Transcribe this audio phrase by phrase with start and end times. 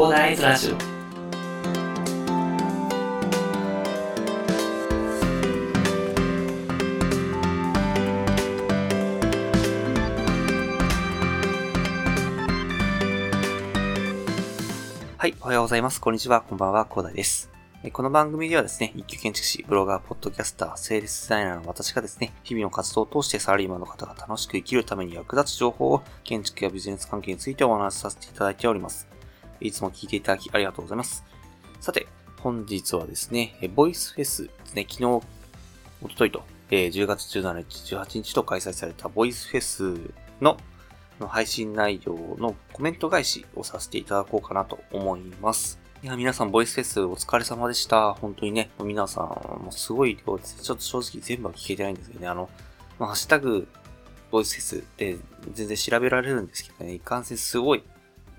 [0.00, 0.76] コーダーイズラジオ
[15.18, 16.00] はい、おはようございます。
[16.00, 16.40] こんにちは。
[16.40, 16.86] こんばんは。
[16.86, 17.50] コーダイです。
[17.92, 29.09] この番組ではですね、一級建築士、ブロガー、ポッドキャスター、セールスデザイナーの私がですね、日々の活動を通してサラリーマンの方が楽しく生きるために役立つ情報を建築やビジネス関係についてお話しさせていただいております。
[29.60, 31.24] いつも聞いていただきありがとうございます。
[31.80, 32.06] さて、
[32.40, 35.04] 本日はですね、ボイスフェスですね、昨日、
[36.02, 40.56] おとといと、え10月17日、18日と開催されたボイスフェスの
[41.28, 45.78] 配信内容のコメント返しをさせていただこうかなと思います。
[46.02, 48.14] いや、皆さん、ボイスフェスお疲れ様でした。
[48.14, 50.62] 本当にね、皆さん、もうすごい量です。
[50.62, 52.48] ちょっと正直全部は聞けてないんですけどね、あの、
[52.98, 53.68] まあ、ハッシュタグ、
[54.30, 55.18] ボイスフェスで
[55.52, 57.82] 全然調べられるんですけどね、いかんせんすごい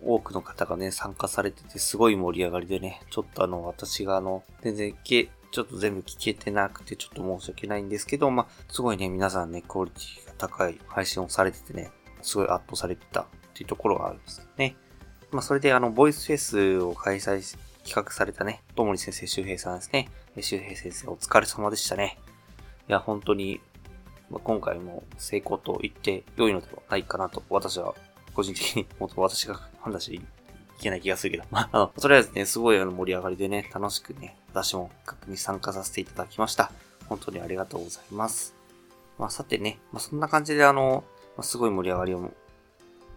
[0.00, 11.90] 多くの方がね、参加されてて、すごい盛り上がりでね、ちょっとあの、私があの、全然け、ちょっと全部聞けてなくて、ちょっと申し訳ないんですけど、まあ、すごいね、皆さんね、クオリティが高い配信をされててね、
[12.22, 14.76] すごい圧倒されてたっていうところがあるんですね。
[15.30, 20.10] まあ、それであの、ボイスフェスを開催し、企画されたね、ともり先生、周平さんですね。
[20.40, 22.18] 周平先生、お疲れ様でしたね。
[22.88, 23.60] いや、本当に、
[24.30, 27.94] まあ、今回も成功と言って良いのではないかなと、私は、
[28.34, 30.20] 個人的に、もっと私が判断してい
[30.80, 36.70] けない気がするけど、まあ、あの、とりあえずね、すごいあの盛り上がりでね、楽しくね、私も企画に参加させていただきました。
[37.06, 38.54] 本当にありがとうございます。
[39.18, 41.04] まあ、さてね、まあ、そんな感じであの、
[41.36, 42.30] まあ、すごい盛り上がりを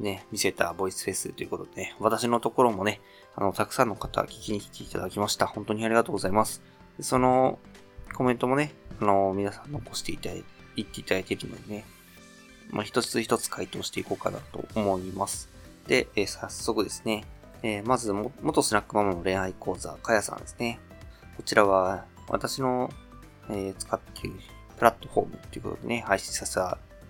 [0.00, 3.00] ね、見せたボイスフェスということでね、私のところもね、
[3.36, 5.46] あの、たくさんの方聞きに来ていただきました。
[5.46, 6.62] 本当にありがとうございます。
[6.98, 7.58] でその
[8.14, 10.44] コメントもね、あの、皆さん残していただいて
[10.76, 11.84] 言っていただいているのでね、
[12.70, 15.48] まあ、一つ一つ回答していこうかなと思います。
[15.86, 17.24] で、えー早速ですね、
[17.62, 20.80] えーまずも、元スナックママの恋愛講座、かやさんですね。
[21.36, 22.90] こちらは、私の、
[23.48, 24.36] えー使っている
[24.76, 26.60] プラットフォームということでね、配信させて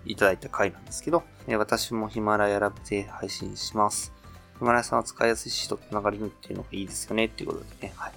[0.05, 4.13] いただいた回なんですけど、えー私もヒマラヤラブで配信します。
[4.57, 8.13] ヒマラヤさんは使いやすいし人と繋がれるっていうのがいいですよねっていうことでね、はい。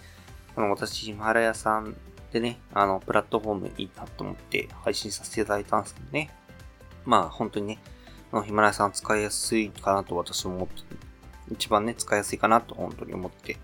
[0.56, 1.97] あの、私、ヒマラヤさん
[2.33, 6.31] でね、あの、プラットフォームいいなと思って配信させていただいたんですけどね。
[7.05, 7.78] まあ、本当にね、
[8.32, 10.82] のヒマラヤさん使いやすいかなと私も思って、
[11.50, 13.56] 一番ね、使いやすいかなと本当に思って、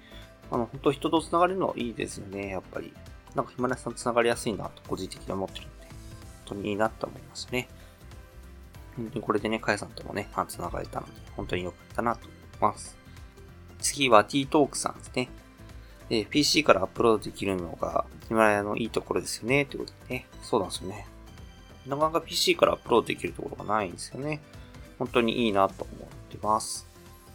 [0.51, 2.93] あの、本当人と繋がれるのはいいですよね、やっぱり。
[3.35, 5.97] なんかヒマラヤさん繋がりやすいなと個人的に思ってるので、本
[6.47, 7.69] 当にいいなと思いましたね。
[8.97, 12.29] 本当にこれでね、かやさんともね、繋がれたので、本当に良かったなと思
[12.71, 12.97] います。
[13.81, 15.29] 次は T トークさんですね。
[16.11, 20.27] え PC からアップロードできるのが、ヒマラヤのいいところですよね、ということでね。
[20.43, 21.07] そうなんですよね。
[21.87, 24.41] なかなか PC からアップロードできるところがないんですよね。
[24.99, 26.87] 本当にいいなと思ってます。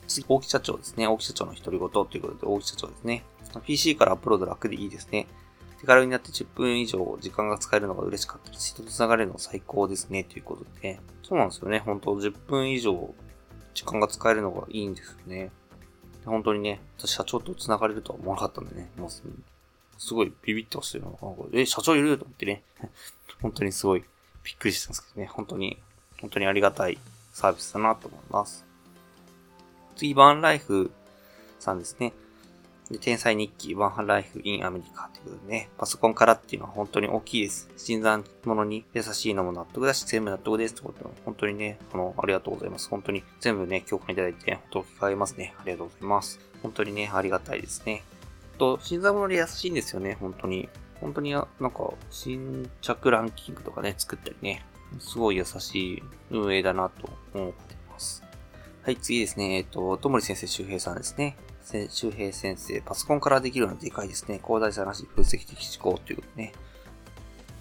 [0.08, 1.08] 次、大木社長ですね。
[1.08, 3.24] 大木社長の独り言ということで、大木社長ですね。
[3.66, 5.28] PC からアップロード楽でいいですね。
[5.82, 8.70] 手軽になって10分以上時間が使えるのが嬉しかったです。
[8.70, 10.24] 人と繋がれるの最高ですね。
[10.24, 11.80] ということで、そうなんですよね。
[11.80, 13.14] 本当10分以上
[13.74, 15.52] 時間が使えるのがいいんですよね。
[16.26, 19.24] 本当にね、私社長と繋がれるとは思わなかったんでね、もうす
[20.14, 21.18] ごいビビってましたよ。
[21.22, 22.18] なえ、社長いる？
[22.18, 22.64] と思ってね。
[23.42, 24.04] 本当にすごい
[24.48, 25.28] びっくりしたんですけどね。
[25.28, 25.78] 本当に、
[26.22, 26.98] 本当にありがたい
[27.34, 28.66] サービスだなと思います。
[29.98, 30.90] 次、バンライフ
[31.60, 32.14] さんですね。
[32.90, 37.70] で天才日記、ワンハンライフインアメリカということでね、パソコンからっていうのは本当に大きいです。
[37.76, 42.88] 新参者に優しいのも納得だし、全部納得ですってことで、本当にね、あの、ありがとうございます。
[42.88, 45.54] 本当に全部ね、共感いただいて、本当聞かれますね。
[45.60, 46.40] ありがとうございます。
[46.64, 48.04] 本当にね、ありがたいですね。
[48.58, 50.70] と、新参者に優しいんですよね、本当に。
[51.02, 54.66] 本当に、なんか、新着ランキングとかね、作ったりね、
[55.00, 58.24] すごい優しい運営だなと思っています。
[58.84, 59.58] はい、次ですね。
[59.58, 61.38] えっと、ともり先生、周平さんですね。
[61.90, 64.40] 周平先生、パソコンからできるのはでかいですね。
[64.44, 66.54] 広大さなし、分析的思考ということね。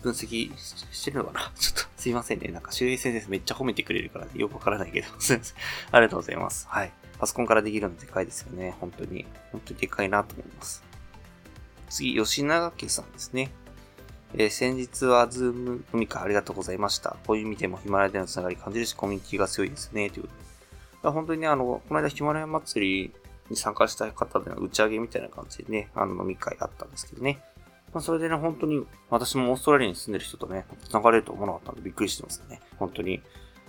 [0.03, 1.53] 分析してるのかな？
[1.59, 2.49] ちょっとすいませんね。
[2.49, 5.09] なんか周平先生めっちゃ褒めてくれるからね、よくわからないけど。
[5.19, 5.57] すいません。
[5.91, 6.69] ありがとうございます。
[6.69, 6.93] はい。
[7.19, 8.77] パソコンからできるのでかいですよね。
[8.81, 9.27] 本当に。
[9.51, 10.85] 本当にでかいなと思います。
[11.89, 13.51] 次、吉永家さんですね。
[14.35, 17.17] えー先日はズーム飲み会ありがとうございました。
[17.27, 20.11] こういう意味でもヒマラヤでのつながり感じるし、コミュニティが強いですね。
[20.11, 20.29] というこ
[21.03, 21.15] とで。
[21.15, 23.13] 本当にね、あの、この間ヒマラヤ祭り
[23.51, 27.41] に参加した方での打ち上げみたいな感じでね、あの飲み会あったんですけどね。
[27.93, 32.61] まあ、それでね、本当に、私もオーストラリアに住んでる人とね、繋がれると思わなかったんでびっくりしてますね。
[32.79, 33.23] 本当に、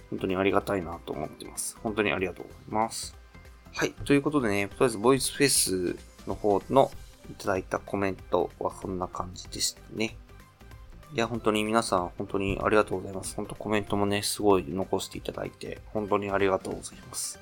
[0.09, 1.77] 本当にありがたいなと思ってます。
[1.83, 3.15] 本当にありがとうございます。
[3.73, 3.91] はい。
[3.91, 5.95] ということでね、とりあえずボイスフェス
[6.27, 6.91] の方の
[7.29, 10.17] いただいたコメントはこんな感じでしたね。
[11.13, 13.35] いや、本当に皆さん、本当にありがとうございます。
[13.35, 17.39] 本当コメントもね、すごい残していただいて、本当にありがとうございます。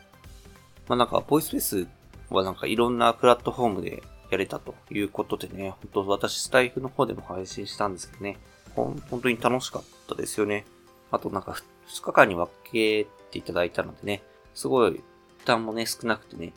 [0.87, 1.87] まあなんか、ボイスフェス
[2.29, 8.37] はなんかいろんなプラットフォームでやれたということでね、本当私スタイフの方でも配信したんですけどね、
[8.75, 10.65] 本当に楽しかったですよね。
[11.11, 11.55] あとなんか
[11.87, 14.23] 2日間に分けていただいたのでね、
[14.53, 14.91] すごい
[15.39, 16.53] 負担もね、少なくてね、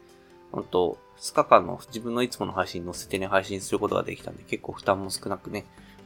[0.53, 5.65] 本当2日間の自分のいつもの配信に載せてね、配信することができたんで、結構負担も少なくね、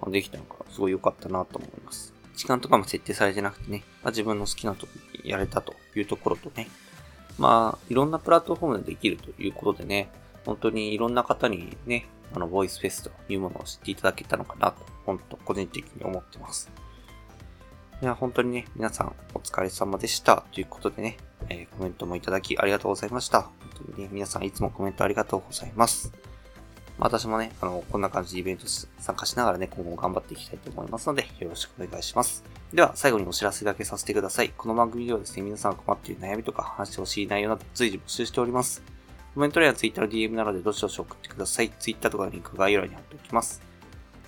[0.08, 2.12] できたのがすごい良かったなと思います。
[2.34, 4.92] 時間とかも設定されてなくてね、まあ、自分の好きなとこ
[5.22, 6.68] にやれたというところとね、
[7.38, 10.10] まあ、いろんなプラットフォームでできるということでね、
[10.44, 16.70] 本当にいろんな方にね、あの、ボイスフェスというものを知っていただけたのかなと、本当個人的に思ってます。
[18.02, 20.44] いや、本当にね、皆さんお疲れ様でした。
[20.50, 21.18] ということでね、
[21.48, 23.42] えー、コメントもいただきありがとうございました。
[23.42, 26.12] 本当にね、皆さんいつもコメントありがとうございます。
[26.98, 32.42] 私もね、あの、こんな感じでイベント参加しながらね、今後も頑張っていきたいと思いますので、よろしくお願いします。
[32.74, 34.48] では、最後にお知らせだけさせてください。
[34.48, 38.82] この番組ではですね、皆さんが困っている悩みとか話してほしい内容など随時募集しております。
[39.32, 41.70] コメント欄や Twitter の DM などでどしどし送ってください。
[41.70, 43.71] Twitter とかのリンク概要欄に貼っておきます。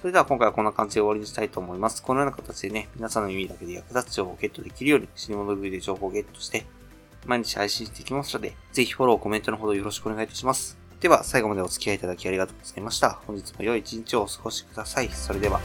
[0.05, 2.03] それでは今回はこんな感じで終わりにしたいと思います。
[2.03, 6.67] このような形でね、皆さんの耳だけで役立つ情報をゲットできるように、死に物狂いで情報をゲットして、
[7.25, 10.77] 毎日配信していきますので、ぜひフォロー、コメントのほどよろしくお願いいたします。
[11.01, 13.13] では、最後までお付き合いいただきありがとうございました。
[13.27, 15.09] 本日も良い一日をお過ごしください。
[15.09, 15.59] それでは。